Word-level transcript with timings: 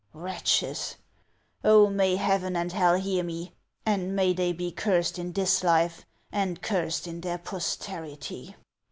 Wretches! 0.13 0.95
Oh, 1.63 1.87
may 1.87 2.15
heaven 2.15 2.55
and 2.55 2.71
hell 2.71 2.95
hear 2.95 3.23
me, 3.23 3.53
and 3.85 4.15
may 4.15 4.33
they 4.33 4.51
be 4.51 4.71
cursed 4.71 5.19
in 5.19 5.31
this 5.33 5.63
life 5.63 6.07
and 6.31 6.59
cursed 6.59 7.05
in 7.07 7.21
their 7.21 7.37
posterity 7.37 8.55